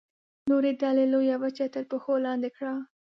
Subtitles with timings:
[0.49, 2.73] نورې ډلې لویه وچه تر پښو لاندې کړه.